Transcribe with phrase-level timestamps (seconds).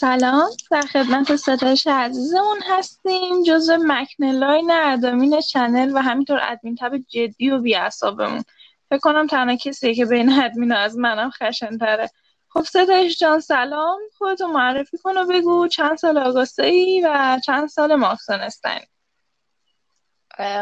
[0.00, 0.50] سلام.
[0.70, 3.42] در خدمت ستایش عزیزمون هستیم.
[3.42, 8.44] جزو 막내 line ادمین channel و همینطور ادمین تب جدی و بیعصابمون
[8.90, 12.10] فکر کنم تنها کسیه که بین ادمین از منم خشن تره
[12.48, 13.98] خب ستایش جان سلام.
[14.18, 18.86] خودتو معرفی کن و بگو چند سال آگاسه ای و چند سال مارکسون stan ی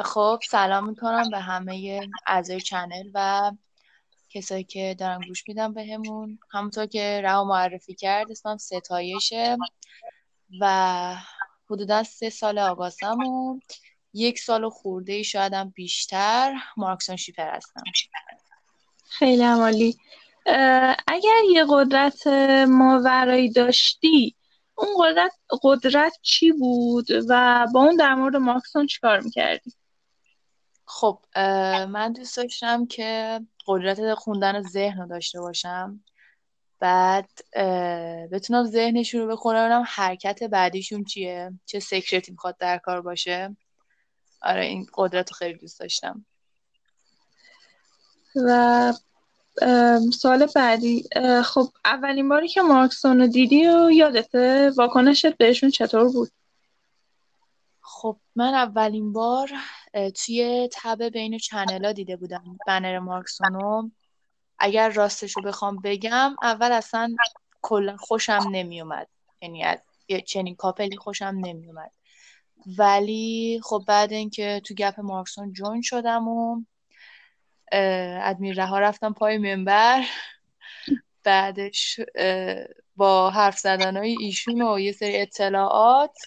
[0.04, 3.50] خب سلام می‌کنم به همه اعضای channel و
[4.30, 6.38] کسایی که دارن گوش میدن بهمون.
[6.50, 9.56] همونطور که رها معرفی کرد اسمم ستایشه
[10.60, 11.14] و
[11.70, 13.60] حدودا سه سال آگاستم و
[14.12, 17.82] یک سال خورده ای شایدم بیشتر مارکسون شیپر هستم.
[19.04, 19.96] خیلی عمالی.
[21.06, 22.26] اگر یه قدرت
[22.68, 24.34] ماورایی داشتی
[24.74, 29.72] اون قدرت قدرت چی بود و با اون در مورد مارکسون چیکار می‌کردی؟
[30.84, 31.18] خب
[31.88, 36.04] من دوست داشتم که قدرت خوندن ذهن رو داشته باشم.
[36.80, 37.28] بعد
[38.32, 43.56] بتونم ذهنشون رو بخونم حرکت بعدیشون چیه چه secret ی می‌خواد در کار باشه.
[44.42, 46.26] آره این قدرت رو خیلی دوست داشتم.
[48.46, 48.92] و
[50.14, 51.08] سوال بعدی
[51.44, 56.30] خب اولین باری که مارکسون رو دیدی و یادته واکنشت بهشون چطور بود؟
[57.80, 59.50] خب من اولین بار
[59.92, 63.90] توی تب بین channel دیده بودم بنر مارکسونو.
[64.58, 67.16] اگر راستش رو بخوام بگم اول اصلا
[67.62, 69.08] کلا خوشم نمیومد.
[69.42, 69.78] یعنی از
[70.26, 71.90] چنین کاپلی خوشم نمیومد.
[72.78, 76.62] ولی خب بعد اینکه تو گپ مارکسون جوین شدم و
[77.72, 80.04] ادمیر رها رفتم پای منبر.
[81.24, 82.00] بعدش
[82.96, 86.18] با حرف زدن های ایشون و یه سری اطلاعات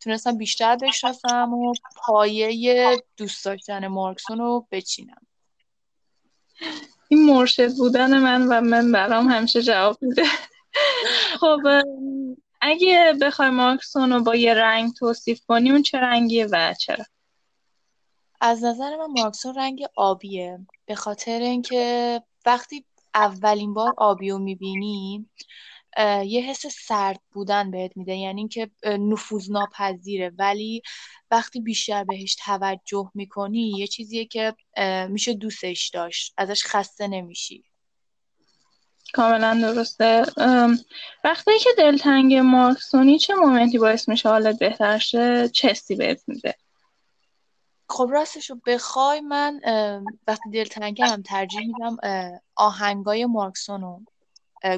[0.00, 5.26] تونستم بیشتر بشناسم و پایه دوست داشتن مارکسون رو بچینم.
[7.08, 10.24] این مرشد بودن من و من برام همیشه جواب میده.
[11.40, 11.60] خب
[12.60, 17.04] اگه بخوای مارکسون رو با یه رنگ توصیف کنی اون چه رنگیه و چرا؟
[18.40, 20.58] از نظر من مارکسون رنگ آبیه.
[20.86, 22.84] به خاطر اینکه وقتی
[23.14, 25.28] اولین بار آبی رو می‌بینی
[26.26, 30.82] یه حس سرد بودن بهت میده یعنی اینکه نفوذ ناپذیره ولی
[31.30, 34.54] وقتی بیشتر بهش توجه می‌کنی یه چیزیه که
[35.08, 36.34] میشه دوستش داشت.
[36.36, 37.64] ازش خسته نمیشی.
[39.12, 40.24] کاملا درسته.
[41.24, 46.54] وقتی که دلتنگ مارکسونی چه مومنتی باعث میشه حالت بهتر شه؟ چه بهت میده؟
[47.88, 49.60] خب راستش رو بخوای من
[50.26, 51.96] وقتی دلتنگم ترجیح میدم
[52.56, 54.02] آهنگای مارکسون رو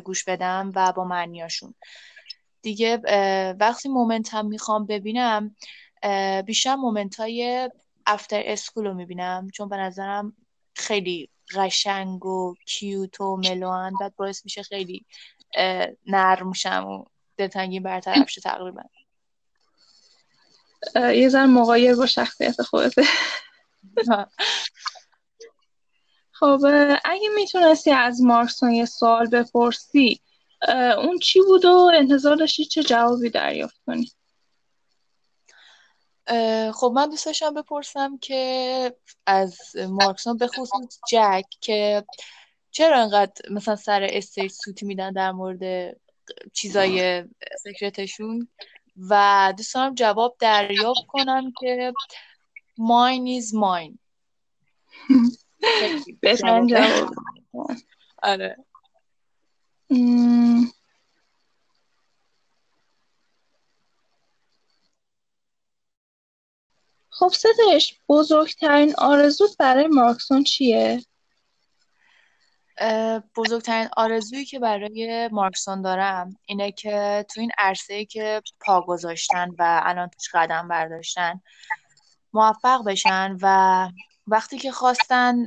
[0.05, 1.75] گوش بدم و با معنیاشون.
[2.63, 2.97] دیگه
[3.61, 5.57] وقتی مومنتم می‌خوام ببینم
[6.47, 7.71] بیشتر مومنت های
[8.07, 10.37] افتر اسکول رو می‌بینم چون به نظرم
[10.75, 15.07] خیلی قشنگ و کیوت و ملوان بعد باعث میشه خیلی
[16.07, 17.05] نرم شم و
[17.37, 18.83] دلتنگی برطرف شه تقریبا.
[20.95, 23.03] یه زن مقایر با شخصیت خودته
[26.39, 26.61] خب
[27.05, 30.21] اگه می‌تونستی از مارکسون یه سوال بپرسی
[30.99, 34.11] اون چی بود و انتظار داشتی چه جوابی دریافت کنی؟
[36.75, 38.95] خب من دوست داشتم بپرسم که
[39.27, 42.05] از مارکسون به خصوص جک که
[42.71, 45.97] چرا انقدر مثلا سر استیج سوتی میدن در مورد
[46.53, 47.25] چیزای
[47.65, 48.49] سکرتشون
[49.09, 51.93] و دوست دارم جواب دریافت کنم که
[52.79, 53.99] mine is mine.
[56.21, 57.15] بهترین جواب
[58.23, 58.57] آره.
[67.11, 71.03] خب ستش بزرگترین آرزوت برای مارکسون چیه؟
[73.37, 79.83] بزرگترین آرزویی که برای مارکسون دارم اینه که تو این عرصه که پا گذاشتن و
[79.85, 81.41] الان توش قدم برداشتن
[82.33, 83.89] موفق بشن و
[84.31, 85.47] وقتی که خواستن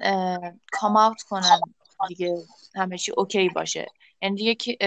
[0.71, 1.59] کام آوت کنن
[2.07, 2.43] دیگه
[2.75, 3.87] همه چی اوکی باشه
[4.21, 4.77] یعنی دیگه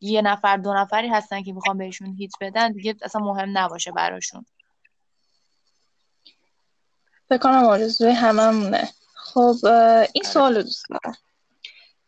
[0.00, 4.46] یه نفر دو نفری هستن که می‌خوان بهشون هیت بدن دیگه اصلا مهم نباشه براشون
[7.28, 10.32] فکر کنم آرزوی هممونه خب این آره.
[10.32, 11.16] سوال دوست دارم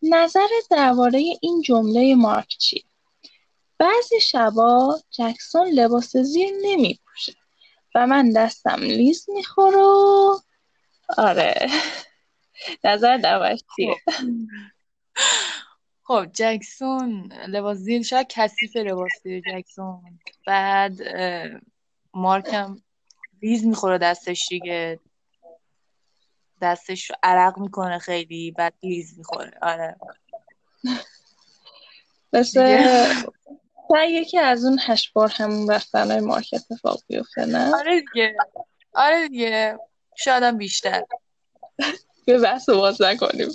[0.02, 2.84] نظرت درباره این جمله مارک چی؟
[3.78, 7.32] بعضی شبا جکسون لباس زیر نمی پوشه
[7.94, 9.82] و من دستم لیز می‌خوره
[11.18, 11.70] آره.
[12.84, 13.96] نظر در چیه
[16.02, 20.18] خب جکسون لباس زیر شاید کثیف لباس زیر جکسون.
[20.46, 20.92] بعد
[22.14, 22.76] مارکم
[23.42, 25.00] لیز می‌خوره دستش دیگه.
[26.62, 29.52] دستش رو عرق می‌کنه خیلی بعد لیز می‌خوره.
[29.62, 29.96] آره.
[32.32, 32.86] مثل
[34.08, 38.36] یکی از اون هشت بار همون بستنهای مارک اتفاق بیفته نه؟ آره دیگه.
[38.94, 39.78] آره دیگه.
[40.16, 41.02] شایدم بیشتر.
[42.26, 43.48] به بحث باز نکنیم.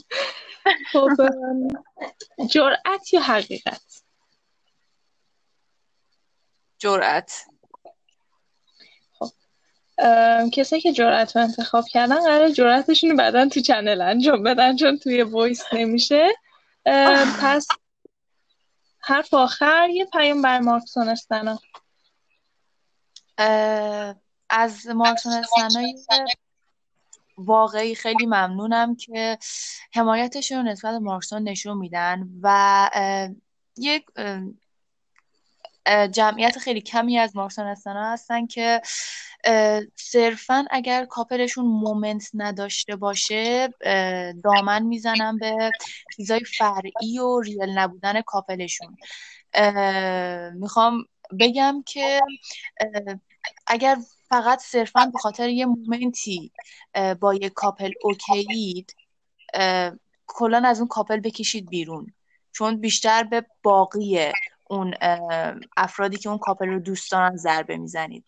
[0.92, 1.10] خب
[2.50, 4.04] جرأت یا حقیقت؟
[6.78, 7.44] جرأت.
[10.54, 14.98] کسایی که جرأت رو انتخاب کردن قراره جرأتشون رو بعدا تو channel انجام بدن چون
[14.98, 16.28] توی voice نمیشه.
[17.42, 17.68] پس
[19.00, 21.60] حرف آخر یه پیام برا مارکسون stan ا
[24.50, 25.84] از مارکسون stan ا
[27.38, 29.38] واقعی خیلی ممنونم که
[29.94, 32.90] حمایتشون نسبت به مارکسون نشون میدن و
[33.78, 34.06] یک
[36.12, 38.82] جمعیت خیلی کمی از مارکسونستان هستن که
[39.96, 43.70] صرفا اگر کاپلشون مومنت نداشته باشه
[44.44, 45.72] دامن می‌زنن به
[46.16, 48.96] چیزای فرعی و ریل نبودن کاپلشون.
[50.54, 51.06] می‌خوام
[51.40, 52.22] بگم که
[53.68, 53.98] اگر
[54.30, 56.52] فقط صرفا به خاطر یه مومنتی
[57.20, 58.96] با یه کاپل اوکیید
[60.28, 62.14] کلا از اون کاپل بکشید بیرون.
[62.52, 64.32] چون بیشتر به باقی
[64.70, 64.94] اون
[65.78, 68.26] افرادی که اون کاپل رو دوست دارن ضربه می‌زنید.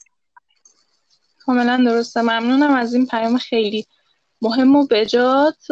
[1.39, 2.21] کاملا درسته.
[2.21, 3.85] ممنونم از این پیام خیلی
[4.41, 5.71] مهم و بجات.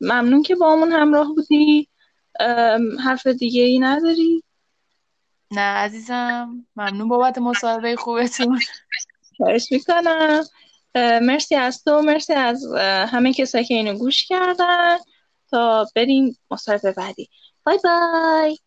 [0.00, 1.88] ممنون که با همون همراه بودی.
[3.04, 4.42] حرف دیگه ای نداری؟
[5.50, 6.66] نه عزیزم.
[6.76, 8.60] ممنون بابت مصاحبه خوبتون.
[9.36, 10.44] خواهش می‌کنم.
[11.22, 12.64] مرسی از تو مرسی از
[13.08, 14.96] همه کسایی که اینو گوش کردن.
[15.50, 17.30] تا بریم مصاحبه بعدی.
[17.66, 18.58] بای بای.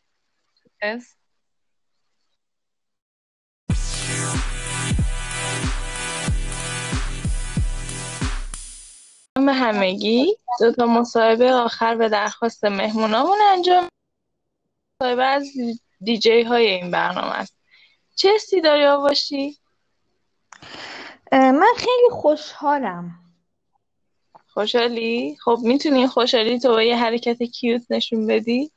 [9.46, 13.90] به همگی دو تا مصاحبه آخر به درخواست مهمونامون انجام.
[15.02, 15.48] مصاحبه از
[16.02, 17.56] دیجی های این برنامه است.
[18.16, 19.59] چه حسی داری آواشی؟
[21.32, 23.20] من خیلی خوشحالم
[24.48, 28.72] خوشحالی؟ خب می‌تونی خوشحالی تو با یه حرکت کیوت نشون بدی؟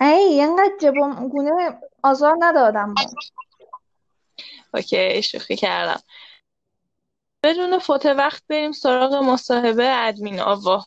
[0.00, 2.94] ای اینقدر جبم گونه آزار ندادم
[4.74, 6.00] اوکی شوخی کردم
[7.42, 10.84] بدون فوت وقت بریم سراغ مصاحبه ادمین آوا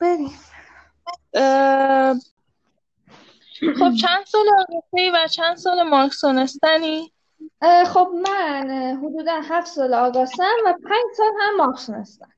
[0.00, 0.38] بریم
[3.78, 7.13] خب چند سال آگستی و چند سال مارکسون هستنی؟
[7.86, 8.70] خب من
[9.02, 12.28] حدودا هفت سال آگاستم و پنج سال هم مارکسون هستم.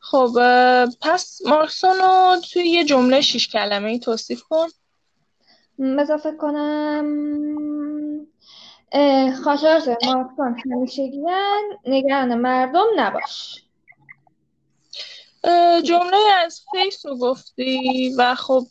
[0.00, 0.30] خب
[1.00, 4.66] پس مارکسون رو توی یه جمله شیش کلمه ای توصیف کن.
[5.78, 7.06] اضافه کنم
[9.44, 13.62] خاطرات مارکسون همیشگیان نگران مردم نباش.
[15.84, 18.66] جمله از فیس رو گفتی و خب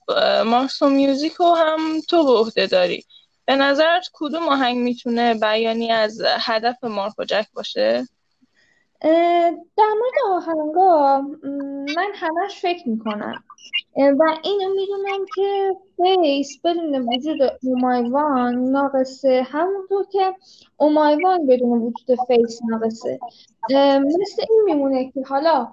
[0.45, 3.05] مارکسون میوزیک رو هم تو به عهده داری.
[3.45, 8.07] به نظرت کدوم آهنگ می‌تونه بیانی از هدف مارکو جک باشه؟
[9.77, 11.21] در مورد آهنگا
[11.95, 13.43] من همش فکر می‌کنم.
[13.97, 19.47] و اینو می‌دونم که فیس بدون وجود اومایوان ناقصه.
[19.51, 20.35] همونطور که
[20.77, 23.19] اومایوان بدون وجود فیس ناقصه.
[24.21, 25.71] مثل این میمونه که حالا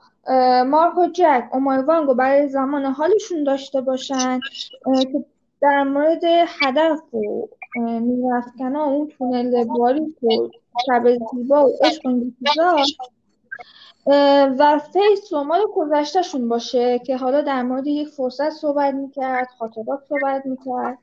[0.64, 4.40] مارک و جک اومایوان رو برای زمان حالشون داشته باشن
[4.84, 5.24] که
[5.60, 6.24] در مورد
[6.60, 7.48] هدف و
[7.80, 10.48] میرفتکنا اون تونل باریک و
[10.86, 12.06] شب زیبا و عشق
[14.58, 20.46] و فیس مال گذشتهشون باشه که حالا در مورد یک فرصت صحبت می‌کرد خاطرات صحبت
[20.46, 20.98] می‌کرد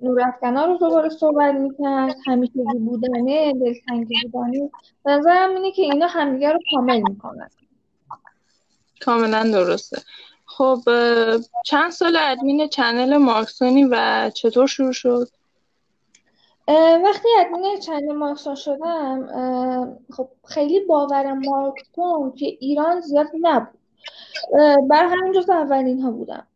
[0.00, 4.70] نورافکنا رو دوباره صحبت می‌کرد همیشگی بودنه دلتنگی بودنه.
[5.06, 7.50] نظرم اینه که اینا همدیگه رو کامل می‌کنن.
[9.04, 10.02] کاملا درسته.
[10.56, 10.80] خب
[11.64, 15.28] چند سال ادمین چنل مارکسونی و چطور شروع شد؟
[17.04, 19.28] وقتی ادمین چند مارکسون شدم
[20.16, 23.78] خب خیلی باورم مارکسون که ایران زیاد نبود
[24.88, 26.46] بر همین جز اولین ها بودم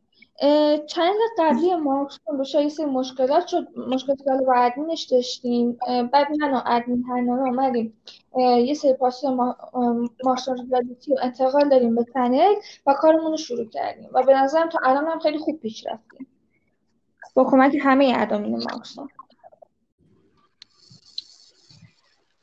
[0.87, 5.79] چند قبلی مارکسون با یه سری مشکلات شد مشکلاتی که با ادمینش داشتیم.
[6.13, 8.03] بعد من و ادمین هرنامه اومدیم.
[8.39, 9.27] یه سری پاسی
[10.25, 12.55] مارکسون ریالیتی و انتقال داریم به پنل
[12.87, 14.11] و کارمون رو شروع کردیم.
[14.13, 16.27] و به نظرم تا الان هم خیلی خوب پیش رفتیم.
[17.35, 19.09] با کمک همه ادامین مارکسون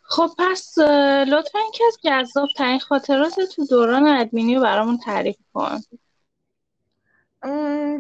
[0.02, 0.78] خب پس
[1.28, 5.80] لطفا یکی از جذاب ترین خاطرات تو دوران ادمینی رو برامون تعریف کن.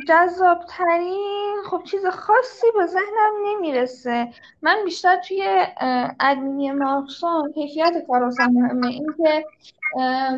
[0.07, 4.33] جذابترین خب چیز خاصی به ذهنم نمی‌رسه.
[4.61, 5.65] من بیشتر توی
[6.19, 8.87] ادمینی مارکسون کیفیت کار مهمه.
[8.87, 9.45] اینکه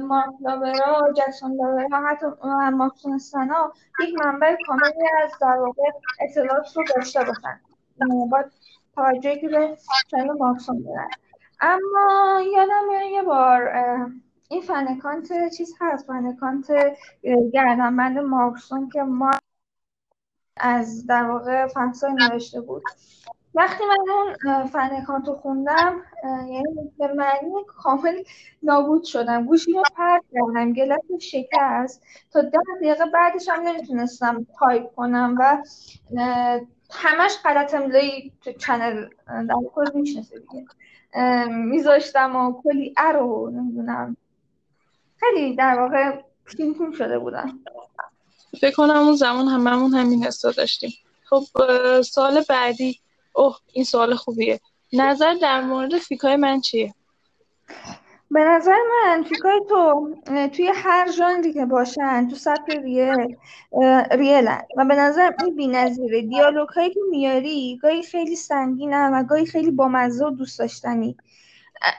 [0.02, 2.26] مارک لابرا جکسون لابرا حتی
[2.74, 3.74] مارکسون سنا
[4.04, 5.84] یک منبع کاملی از در واقع
[6.22, 7.60] اطلاعات رو داشته باشن.
[8.32, 8.44] با
[8.96, 9.78] توجهی که به
[10.40, 11.10] مارکسون دارن
[11.60, 13.72] اما یادم یه بار
[14.50, 16.72] این فنکانت چیز هست؟ فنکانت
[17.54, 19.32] گردنبند مارکسون که ما
[20.58, 22.84] از در واقع fansign نوشته بود.
[23.56, 28.24] وقتی من اون fan account رو خوندم یعنی به معنی کامل
[28.64, 29.46] نابود شدم.
[29.46, 32.04] گوشی رو پرت کردم گلت شکست.
[32.32, 35.64] تا ده دقیقه بعدش هم نمی‌تونستم تایپ کنم و
[36.92, 40.66] همش غلط املایی تو channel در کل میشناسه دیگه.
[41.48, 44.18] میذاشتم و کلی ارو نمی‌دونم.
[45.20, 46.12] خیلی در واقع
[46.58, 47.60] پین شده بودن.
[48.62, 50.94] فکر کنم اون زمان هممون همین حسا داشتیم.
[51.24, 51.44] خب
[52.02, 53.00] سال بعدی.
[53.34, 54.60] اوه این سوال خوبیه.
[54.94, 56.94] نظر در مورد فیکای من چیه؟
[58.32, 60.16] به نظر من فیکای تو
[60.48, 63.36] توی هر ژانری که باشن تو سطح ریل
[64.12, 64.62] ریلن.
[64.78, 66.22] و به نظر این بی‌نظیره.
[66.22, 71.18] دیالوگ هایی که میاری گاهی خیلی سنگینن و گاهی خیلی بامزه و دوست داشتنی.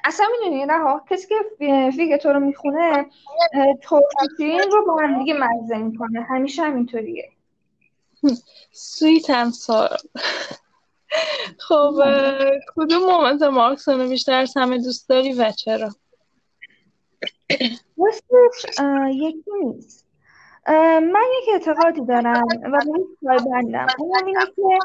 [0.04, 1.34] اصلا می‌دونی نه کسی که
[1.96, 3.06] فیگ تو رو می‌خونه
[3.82, 6.22] توفیقین رو با هم دیگه مزه می‌کنه.
[6.22, 7.28] همیشه همینطوریه
[8.72, 9.96] سویت هم سارا
[11.58, 11.94] خب
[12.76, 15.90] کدوم مومنت مارکسون بیشتر از همه دوست داری و چرا؟
[17.98, 18.80] راستش
[19.12, 20.06] یکی نیست.
[21.00, 23.06] من یک اعتقادی دارم و به این
[23.52, 23.86] بندم.
[23.98, 24.78] اونم اینه که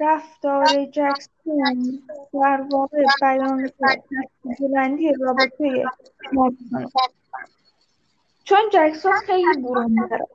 [0.00, 2.02] رفتار جکسون
[2.32, 3.70] در واقع بیان
[4.60, 5.84] بلندی رابطه
[6.32, 6.90] مارکسون
[8.44, 10.26] چون جکسون خیلی برون داره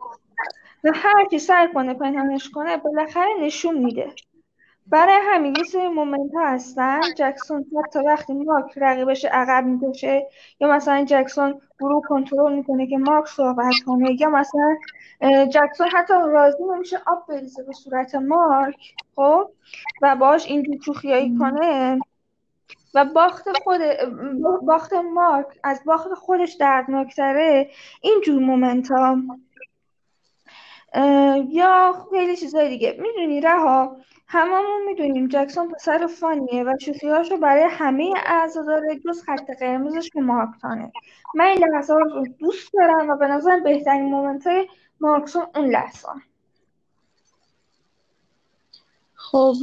[0.84, 4.14] و هر کی سعی کنه پنهانش کنه بالاخره نشون میده.
[4.88, 7.02] برای همین یه سری مومنت ها هستن.
[7.18, 10.28] جکسون حتی وقتی مارک رقیبش عقب می‌کشه
[10.60, 14.78] یا مثلا جکسون گروه کنترل می‌کنه که مارک صحبت کنه یا مثلا
[15.46, 18.76] جکسون حتی راضی نمیشه آب بریزه به صورت مارک
[19.16, 19.50] خب؟
[20.02, 22.00] و باش اینجور چوخیایی کنه.
[22.94, 23.82] و باخت خود
[24.62, 27.70] باخت مارک از باخت خودش دردناکتره.
[28.02, 29.18] اینجور مومنت ها.
[31.50, 32.98] یا خیلی چیزای دیگه.
[33.00, 33.98] می‌دونی رها
[34.28, 36.74] هممون می‌دونیم جکسون پسر فانیه و
[37.30, 40.92] رو برای همه اعضا داره جز خط قرمزش که مارکتانه
[41.36, 44.68] من این لحظه رو دوست دارم و به نظرم بهترین مومنت های
[45.00, 46.08] مارکسون اون لحظه.
[49.16, 49.56] خب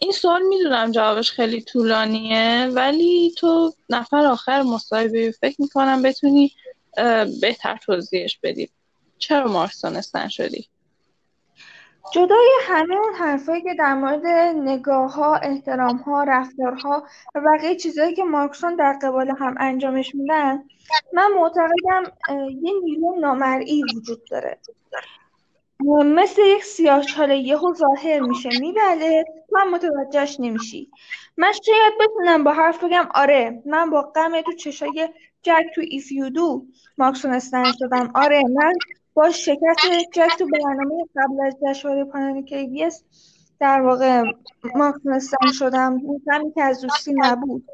[0.00, 6.52] این سوال می‌دونم جوابش خیلی طولانیه ولی تو نفر آخر مصاحبه فکر می‌کنم بتونی
[7.40, 8.70] بهتر توضیحش بدی.
[9.18, 10.68] چرا مارکسونستن شدی
[12.12, 18.14] جدای همه اون حرفایی که در مورد نگاه ها، احترام ها، رفتارها و بقیه چیزهایی
[18.14, 20.64] که مارکسون در قبال هم انجامش میدن
[21.12, 22.12] من معتقدم
[22.62, 24.58] یه نیرو نامرئی وجود داره.
[26.04, 30.90] مثل یک سیاهچاله یهو ظاهر میشه میبله تو متوجهش نمیشی.
[31.36, 35.08] من شاید بتونم با حرف بگم آره من با غم تو چشای
[35.42, 36.64] جک تو ایف یو دو
[36.98, 37.40] مارکسون
[37.78, 38.10] شدم.
[38.14, 38.72] آره من
[39.18, 42.94] با شکست جک تو برنامه قبل از جشنواره پایان KBS
[43.60, 44.22] در واقع
[44.74, 46.00] مارکسون شدم.
[46.30, 47.64] همین که از دوستی نبود.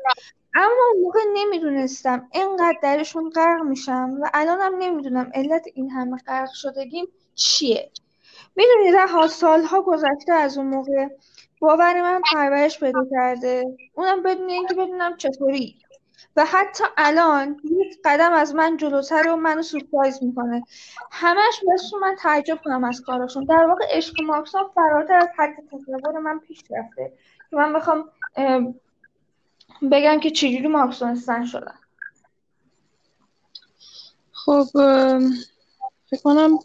[0.55, 2.29] اما اون موقع نمی‌دونستم.
[2.33, 7.91] اینقدر درشون غرق میشم و الانم نمی‌دونم علت این همه غرق شدگیم چیه.
[8.57, 11.09] می‌دونی رها سالها گذشته از اون موقع
[11.61, 13.65] باور من پرورش پیدا کرده.
[13.95, 15.77] اونم بدون اینکه بدونم چطوری.
[16.37, 20.65] و حتی الان یک قدم از من جلوتر و منو سورپرایز می‌کنه.
[21.11, 23.45] همش مثل من تعجب کنم از کاراشون.
[23.45, 27.13] در واقع عشق مارکسون فراتر از حد تصور من پیش رفته
[27.51, 28.11] که من بخوام
[29.93, 31.79] بگم که چجوری مارکسونستن شدن
[34.33, 34.65] خب
[36.11, 36.59] فکر کنم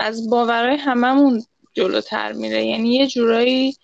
[0.00, 2.64] از باورهای هممون جلوتر میره.
[2.64, 3.76] یعنی یه جورایی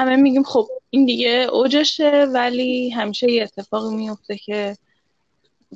[0.00, 4.76] همه میگیم خب این دیگه اوجشه ولی همیشه یه اتفاقی میفته که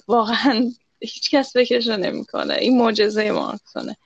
[0.09, 2.55] واقعا هیچ کس فکرشو نمی‌کنه.
[2.55, 3.97] این معجزه مارکسونه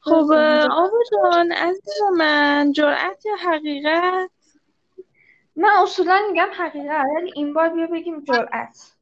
[0.00, 0.32] خب
[0.70, 4.30] آبا جان عزیز من جرأت یا حقیقت؟
[5.56, 8.92] من اصولا میگم حقیقت ولی این بار بیا بگیم جرأت.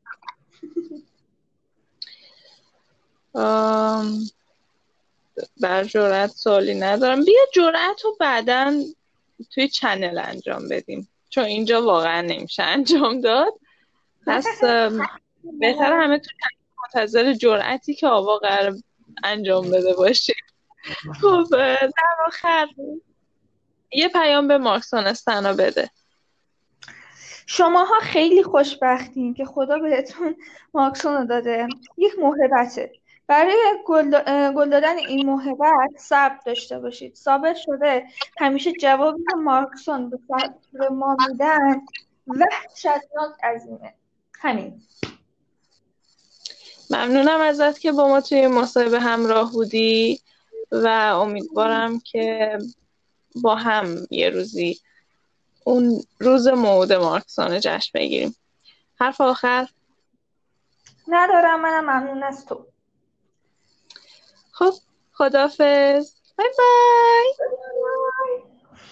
[5.60, 7.24] بر جرأت سوالی ندارم.
[7.24, 8.74] بیا جرأت رو بعدا
[9.44, 11.08] توی چنل انجام بدیم.
[11.30, 13.52] چون اینجا واقعا نمیشه انجام داد.
[14.26, 14.46] پس
[15.60, 16.30] بهتر همه تو
[16.82, 18.74] منتظر جرأتی که آوا قرار
[19.24, 20.34] انجام بده باشه.
[21.20, 22.66] خب در آخر
[23.92, 25.90] یه پیام به مارکسون استنا بده.
[27.46, 30.36] شماها خیلی خوشبختین که خدا بهتون
[30.74, 31.68] مارکسون رو داده.
[31.96, 32.92] یک موهبته
[33.28, 37.14] برای گل دادن این موهبت صبر داشته باشید.
[37.14, 38.06] ثابت شده.
[38.38, 40.10] همیشه جوابی که مارکسون
[40.72, 41.82] به ما میدن.
[42.26, 43.94] وحشتناک عظیمه.
[44.40, 44.82] همین.
[46.90, 50.20] ممنونم ازت که با ما توی مصاحبه همراه بودی
[50.72, 50.86] و
[51.22, 52.58] امیدوارم که
[53.42, 54.80] با هم یه روزی
[55.64, 58.36] اون روز موعود مارکسون جشن بگیریم.
[59.00, 59.68] حرف آخر؟
[61.08, 61.62] ندارم.
[61.62, 62.66] منم ممنون از تو.
[64.58, 64.72] خب
[65.12, 67.34] خدافز بای بای.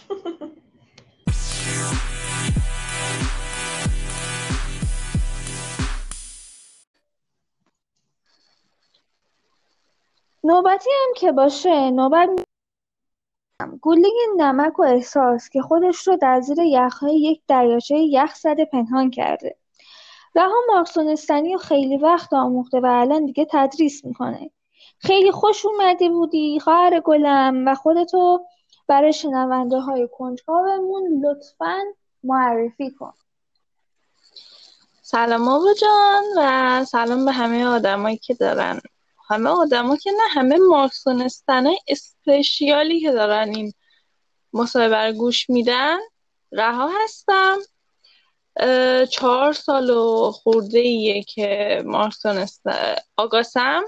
[10.44, 12.28] نوبتی هم که باشه نوبت
[13.80, 19.10] گله نمک و احساس که خودش رو در زیر یخهای یک دریاچه یخ زده پنهان
[19.10, 19.56] کرده.
[20.34, 24.50] رها مارکسونستنی و خیلی وقت آموخته و الان دیگه تدریس می‌کنه.
[24.98, 26.60] خیلی خوش اومدی بودی.
[26.60, 28.46] خواهر گلم و خودتو
[28.88, 31.78] برای شنونده های کنجکاومون لطفا
[32.24, 33.12] معرفی کن.
[35.02, 38.80] سلام آبا جان و سلام به همه آدمایی که دارن.
[39.28, 43.72] همه آدما که نه همه مارکسونستن های اسپشیالی که دارن این
[44.52, 45.98] مصاحبه گوش میدن.
[46.52, 47.58] رها هستم.
[49.10, 52.62] چهار سال و خورده ایه که مارکسونست
[53.16, 53.82] آگاسم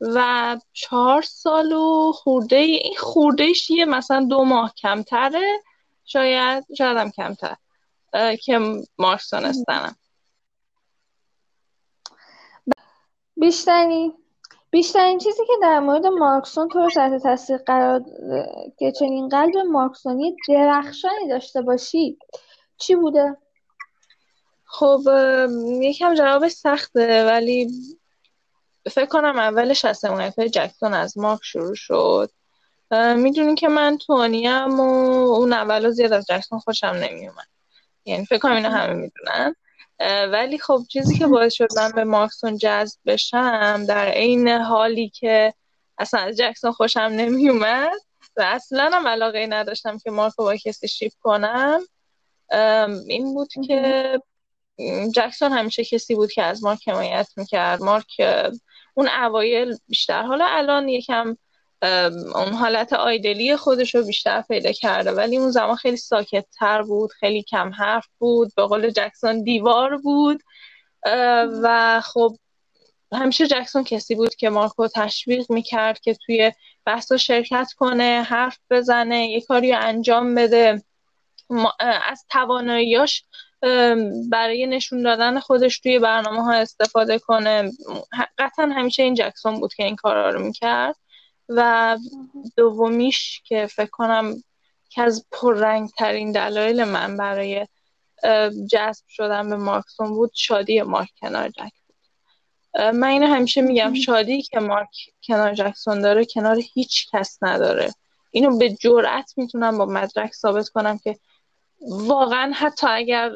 [0.00, 5.62] و چهار سال و خورده این خوردهش یه مثلا دو ماه کمتره.
[6.04, 7.56] شاید شاید هم کمتر
[8.42, 8.60] که
[8.98, 9.96] مارکسونستنم
[13.36, 14.12] بیشتری
[14.70, 18.04] بیشترین چیزی که در مورد مارکسون تو رو تحت تاثیر قرار
[18.78, 22.18] که چنین قلب مارکسونی درخشانی داشته باشی
[22.76, 23.36] چی بوده؟
[24.64, 25.00] خب
[25.80, 27.68] یکم جواب سخته ولی
[28.92, 32.30] فکر کنم اولش از حمایت جکسون از مارک شروع شد.
[33.16, 34.82] می‌دونی که من تونیم و
[35.32, 37.46] اون اول زیاد از جکسون خوشم نمیومد
[38.04, 39.54] یعنی فکر کنم اینو همه می‌دونن.
[40.32, 45.54] ولی خب چیزی که باعث شد من به مارکسون جذب بشم در عین حالی که
[45.98, 48.00] اصلا از جکسون خوشم نمیومد
[48.36, 51.80] و اصلا هم علاقه نداشتم که مارکو با کسی شیپ کنم
[53.08, 54.20] این بود که
[55.14, 57.82] جکسون همیشه کسی بود که از مارک حمایت می‌کرد.
[57.82, 58.20] مارک
[58.96, 60.22] اون اوایل بیشتر.
[60.22, 61.36] حالا الان یکم
[62.34, 67.12] اون حالت آیدلی خودش رو بیشتر پیدا کرده ولی اون زمان خیلی ساکت تر بود
[67.12, 70.42] خیلی کم حرف بود به قول جکسون دیوار بود.
[71.62, 72.36] و خب
[73.12, 76.52] همیشه جکسون کسی بود که مارکو تشویق می‌کرد که توی
[76.84, 80.82] بحثا شرکت کنه حرف بزنه یه کاری انجام بده.
[81.80, 83.24] از تواناییاش
[84.30, 87.72] برای نشون دادن خودش توی برنامه ها استفاده کنه.
[88.38, 90.96] قطعا همیشه این جکسون بود که این کارا رو می‌کرد.
[91.48, 91.98] و
[92.56, 94.34] دومیش که فکر کنم
[94.88, 97.66] که از پررنگ ترین دلایل من برای
[98.70, 101.96] جذب شدن به مارکسون بود شادی مارک کنار جک بود.
[102.94, 104.88] من اینو همیشه میگم شادی که مارک
[105.26, 107.94] کنار جکسون داره کنار هیچ کس نداره.
[108.30, 111.18] اینو به جرأت می‌تونم با مدرک ثابت کنم که
[111.80, 113.32] واقعا حتی اگر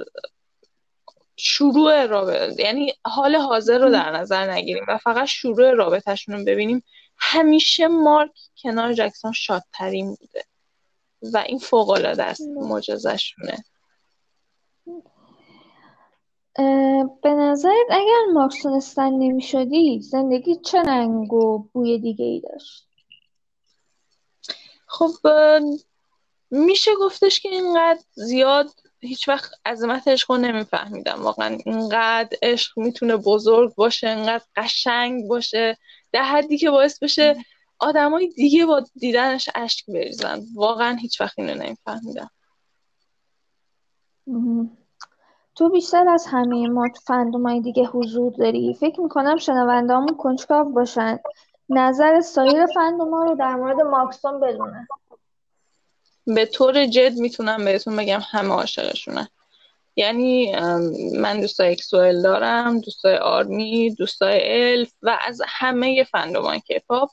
[1.36, 6.82] شروع رابطه یعنی حال حاضر رو در نظر نگیریم و فقط شروع رابطهشون رو ببینیم
[7.16, 10.44] همیشه مارک کنار جکسون شادترین بوده
[11.22, 13.64] و این فوق العاده است معجزه‌شونه.
[17.22, 22.86] به نظرت اگر مارکسونستن نمی شدی زندگی چه رنگ و بوی دیگه ای داشت؟
[24.86, 25.10] خب
[26.50, 28.66] میشه گفتش که اینقدر زیاد
[29.00, 31.22] هیچ وقت عظمت عشق رو نمیفهمیدم.
[31.22, 35.78] واقعا اینقدر عشق می‌تونه بزرگ باشه اینقدر قشنگ باشه
[36.12, 37.36] در حدی که باعث بشه
[37.78, 40.40] آدمای دیگه با دیدنش اشک بریزن.
[40.54, 42.30] واقعا هیچ وقت اینو نمیفهمیدم.
[45.54, 48.74] تو بیشتر از همه ما تو فندومای دیگه حضور داری.
[48.80, 51.18] فکر می‌کنم شنوندهامون کنجکاو باشن.
[51.68, 54.86] نظر سایر فندوما رو در مورد مارکسون بدونن.
[56.34, 59.28] به طور جد می‌تونم بهتون بگم همه عاشقشونن
[59.96, 60.56] یعنی
[61.16, 67.10] من دوستای اکسوئل دارم دوستای آرمی دوستای الف و از همه فندومان کپاپ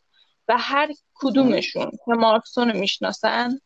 [0.47, 3.59] و هر کدومشون که مارکسون می‌شناسن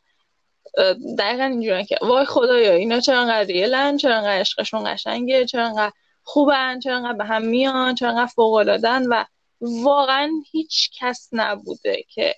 [1.18, 5.94] دقیقا اینجوری که وای خدایا اینا چرا انقدر ریلن چرا انقدر عشقشون قشنگه چرا انقدر
[6.24, 9.26] خوبن چرا انقدر به هم میان چرا انقدر فوق و
[9.62, 12.36] واقعا هیچ کس نبوده که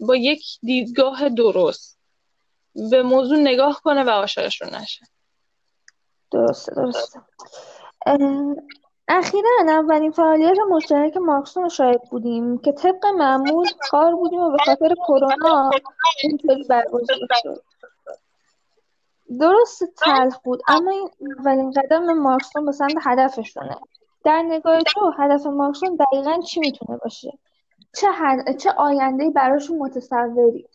[0.00, 1.98] با یک دیدگاه درست
[2.90, 5.06] به موضوع نگاه کنه و عاشقشون نشه.
[6.32, 7.20] درسته درسته.
[9.08, 14.58] اخیرا اولین فعالیت مشترک مارکسون رو شاهد بودیم که طبق معمول کار بودیم و به
[14.64, 15.70] خاطر کرونا
[16.22, 17.62] اینطوری برگزار شد.
[19.40, 23.76] درست تلخ بود اما این اولین قدم مارکسون به سمت هدفشونه.
[24.24, 27.38] در نگاه تو هدف مارکسون دقیقا چی می‌تونه باشه؟
[28.00, 28.56] چه, هد...
[28.56, 30.68] چه آینده براشون متصوری؟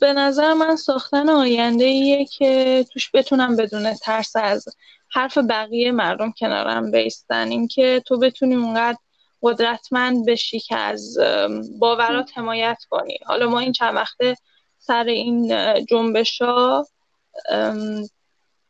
[0.00, 4.64] به نظر من ساختن آینده ایه که توش بتونم بدون ترس از
[5.10, 7.48] حرف بقیه مردم کنارم بیستن.
[7.48, 8.98] اینکه تو بتونی اونقدر
[9.42, 11.18] قدرتمند بشی که از
[11.78, 13.18] باورات حمایت کنی.
[13.26, 14.36] حالا ما این چند وقته
[14.78, 15.52] سر این
[15.84, 16.86] جنبش ها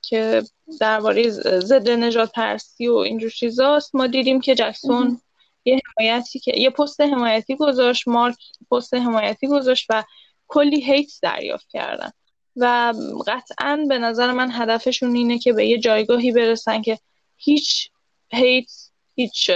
[0.02, 0.42] که
[0.80, 5.20] درباره ضد نجات پرستی و اینجور چیزاست ما دیدیم که جکسون
[5.64, 8.36] یه حمایتی که یه پست حمایتی گذاشت مارک
[8.70, 10.04] پست حمایتی گذاشت و
[10.48, 12.10] کلی هیت دریافت کردن.
[12.56, 12.94] و
[13.26, 16.98] قطعا به نظر من هدفشون اینه که به یه جایگاهی برسن که
[17.36, 17.90] هیچ
[18.28, 18.70] هیت
[19.14, 19.50] هیچ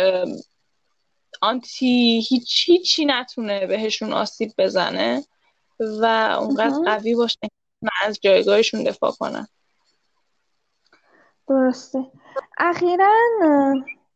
[1.41, 5.25] آنتی هیچ هیچی نتونه بهشون آسیب بزنه
[5.81, 6.05] و
[6.41, 7.49] اونقدر قوی باشن
[8.03, 9.49] از جایگاهشون دفاع کنن.
[11.49, 12.07] درسته.
[12.59, 13.15] اخیرا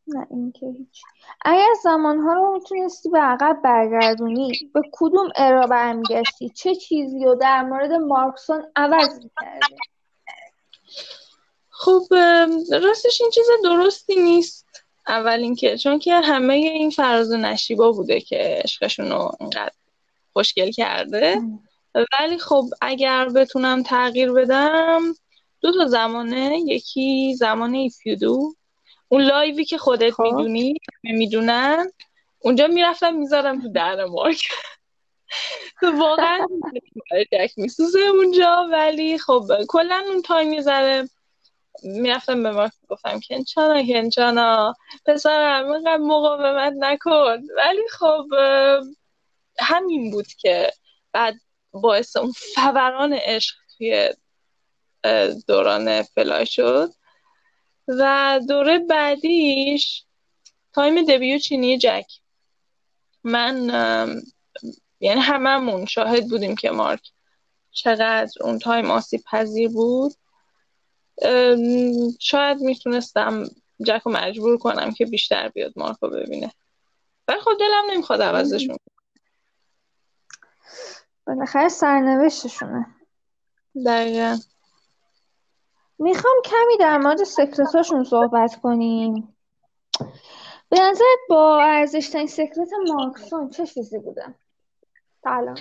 [0.07, 1.03] نه اینکه هیچ.
[1.45, 7.62] اگر زمانها رو می‌تونستی به عقب برگردونی به کدوم ارا برمیگشتی؟ چه چیزی رو در
[7.62, 9.77] مورد مارکسون عوض می‌کردی؟
[11.71, 12.03] خب
[12.83, 14.67] راستش این چیز درستی نیست.
[15.09, 19.73] اول اینکه چون که همه این فراز و نشیبا بوده که عشقشون رو اینقدر
[20.33, 21.43] خوشگل کرده.
[21.95, 25.01] ولی خب اگر بتونم تغییر بدم
[25.61, 26.59] دو تا زمانه.
[26.67, 28.55] یکی زمان ایفیودو
[29.12, 30.22] اون لایوی که خودت خب.
[30.22, 31.92] می‌دونی می‌دونن.
[32.38, 34.42] اونجا می‌رفتم می‌ذارم تو در مارک.
[35.83, 36.46] واقعا
[37.33, 41.09] جک میسوزه اونجا ولی خب کلا اون time می‌ذاره
[41.83, 44.75] می‌رفتم به مارک گفتم 괜찮아 괜찮아.
[45.07, 47.42] پسرم اینقدر مقاومت نکن.
[47.57, 48.27] ولی خب
[49.59, 50.72] همین بود که
[51.12, 51.35] بعد
[51.72, 54.11] باعث اون فوران عشق توی
[55.48, 56.90] دوران Fly شد.
[57.88, 60.05] و دوره بعدیش
[60.73, 62.07] time debut چینی جک.
[63.25, 63.57] من
[65.01, 67.11] یعنی هممون شاهد بودیم که مارک
[67.71, 70.12] چقدر اون تایم آسیب پذیر بود.
[72.21, 73.45] شاید می‌تونستم
[73.87, 76.53] جک رو مجبور کنم که بیشتر بیاد مارک رو ببینه.
[77.29, 78.77] ولی خب دلم نمی‌خواد عوضشون
[81.27, 82.87] بالاخره سرنوشتشونه.
[83.87, 84.38] دقیقا.
[86.03, 89.37] می‌خوام کمی در مورد سکرتاشون صحبت کنیم.
[90.69, 94.35] به نظرت با ارزشترین سکرت مارکسون چه چیزی بوده؟
[95.25, 95.57] سلام.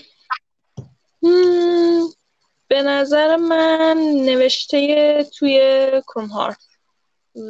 [2.67, 5.61] به نظر من نوشته توی
[6.07, 6.57] کرومهارت.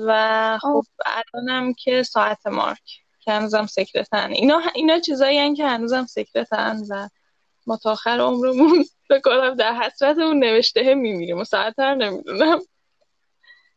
[0.06, 4.32] و خب الانم که ساعت مارک که هنوزم سکرتن.
[4.32, 7.10] اینا اینا چیزایی که هنوزم سکرتن و
[7.67, 12.60] ما تا آخر عمرمون بکنم در حسرت اون نوشته میمیریم و ساعت هم نمی‌دونم.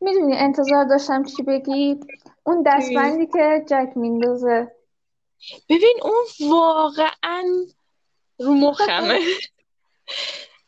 [0.05, 2.01] می‌دونی انتظار داشتم چی بگی؟
[2.45, 4.73] اون دستبندی که جک میندازه.
[5.69, 7.45] ببین اون واقعا
[8.39, 9.21] رو مخمه.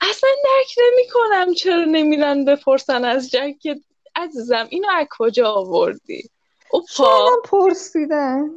[0.01, 3.81] اصلا درک نمی کنم چرا نمیرن بپرسن از جک که
[4.17, 6.31] عزیزم اینو از کجا آوردی؟
[6.71, 7.31] اوپا.
[7.45, 8.51] پرسیدن؟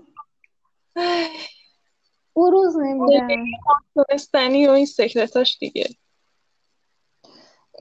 [2.36, 3.46] بروز نمیدن
[4.68, 5.90] و این سکرتاش دیگه.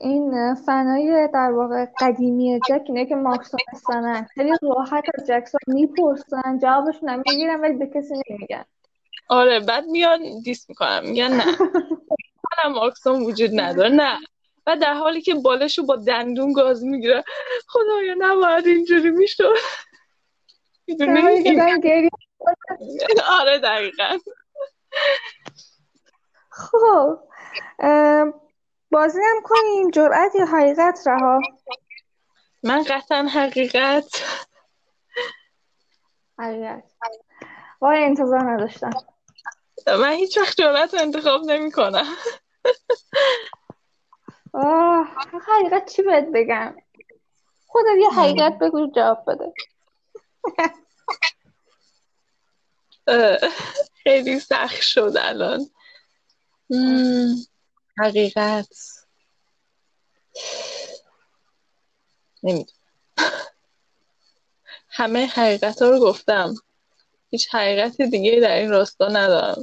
[0.01, 6.59] این فنای در واقع قدیمی جک اینه که مارکس هستن خیلی راحت از جکسون می‌پرسن
[6.61, 8.65] جوابشون هم می‌گیرن ولی به کسی نمیگن.
[9.29, 11.45] آره بعد میان دیس می‌کنن میگن نه.
[12.65, 13.89] نه مارکسون وجود نداره.
[13.89, 14.17] نه.
[14.67, 17.23] و در حالی که بالشو با دندون گاز می‌گیره.
[17.67, 19.55] خدایا نباید اینجوری می‌شد.
[23.29, 24.17] آره دقیقا.
[26.49, 27.19] خب
[28.91, 29.91] بازی هم کنیم.
[29.91, 31.39] جرأت یا حقیقت رها؟
[32.63, 34.23] من قطعا حقیقت.
[36.39, 36.83] حقیقت.
[37.81, 38.89] وای انتظار نداشتم.
[39.87, 42.15] من هیچ وقت جرأت انتخاب نمی کنم.
[44.53, 45.07] آه
[45.47, 46.75] حقیقت چی بهت بگم؟
[47.67, 49.53] خودت یه حقیقت بگو جواب بده.
[54.03, 55.69] خیلی سخت شد الان.
[57.99, 58.67] حقیقت.
[62.43, 62.79] نمی‌دونم.
[64.89, 66.53] همه حقیقت ها رو گفتم.
[67.29, 69.61] هیچ حقیقت دیگه در این راستا ندارم.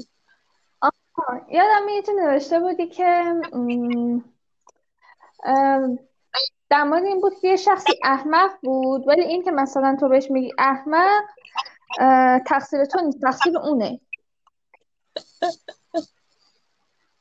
[1.50, 3.34] یادم یه نوشته بودی که
[6.70, 10.30] در مورد این بود که یه شخصی احمق بود ولی این که مثلا تو بهش
[10.30, 11.24] میگی احمق
[12.46, 14.00] تقصیر تو نیست تقصیر اونه.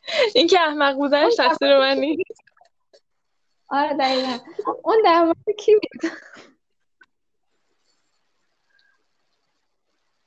[0.35, 2.21] این که احمق بودنش تقصیر من نیست.
[3.69, 4.37] آره دقیقا.
[4.83, 6.11] اون در مورد کی بود؟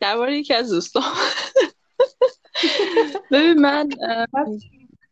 [0.01, 1.03] درباره یکی از دوستان
[3.31, 3.89] ببین من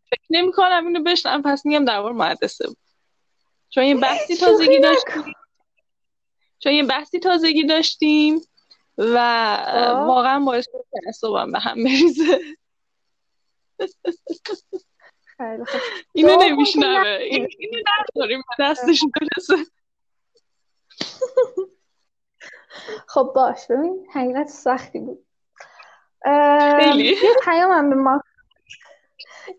[0.09, 1.41] فکر نمی کنم اینو بشنم.
[1.41, 2.77] پس میگم درباره مهندسه بود.
[3.69, 5.33] چون یه بحثی تازگی داشتیم.
[6.59, 8.41] چون یه بحثی تازگی داشتیم
[8.97, 9.17] و.
[10.07, 10.65] واقعا باعث
[11.05, 12.39] تعصبم به هم بریزه.
[16.13, 17.07] اینو نمیشنوه.
[17.07, 17.47] اینو
[18.15, 19.55] نداریم دستش برسه
[23.07, 23.67] خب باش.
[23.69, 25.25] ببین حقیقت سختی بود.
[26.77, 27.03] خیلی.
[27.03, 28.21] یه پیامم به مارک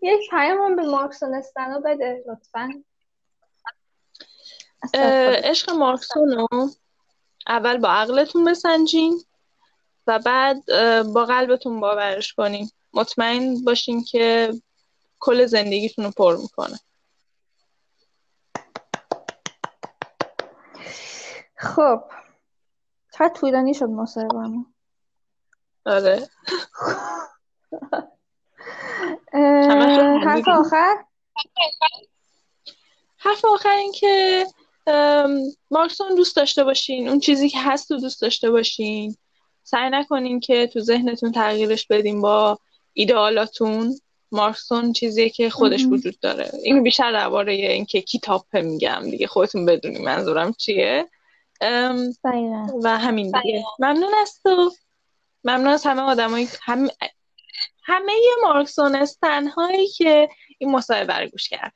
[0.01, 1.43] یک پیامم به مارکسون
[1.85, 2.83] بده لطفا.
[5.43, 6.47] عشق مارکسونو.
[7.47, 9.23] اول با عقلتون بسنجین
[10.07, 10.65] و بعد
[11.13, 12.69] با قلبتون باورش کنین.
[12.93, 14.53] مطمئن باشین که
[15.19, 16.79] کل زندگیتون رو پر می‌کنه.
[21.55, 22.03] خب.
[23.13, 24.73] چقدر طولانی شد مصاحبهمون
[25.85, 26.29] آره.
[30.23, 31.05] حرف آخر؟
[33.17, 34.45] حرف آخر این که
[35.71, 37.09] مارکسون دوست داشته باشین.
[37.09, 39.17] اون چیزی که هست رو دوست داشته باشین.
[39.63, 42.59] سعی نکنین که تو ذهنتون تغییرش بدین با
[42.99, 43.99] ایدئالاتون
[44.31, 46.51] مارکسون چیزیه که خودش وجود داره.
[46.63, 51.09] این بیشتر درباره اینکه کتاب میگم دیگه خودتون بدونی منظورم چیه.
[52.83, 53.63] و همین دیگه.
[53.79, 54.71] ممنون از تو.
[55.43, 56.87] ممنون از همه آدمایی هم...
[57.83, 61.73] همه مارکسونستن هایی که این مصاحبه رو گوش کرد.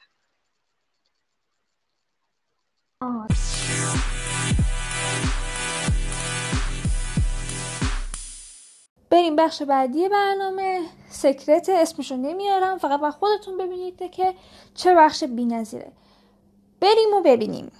[9.14, 10.82] بریم بخش بعدی برنامه.
[11.10, 12.78] سکرت اسمشو نمیارم.
[12.78, 14.34] فقط با خودتون ببینید که
[14.76, 15.92] چه بخش بی نظیره
[16.82, 17.72] بریم و ببینیم.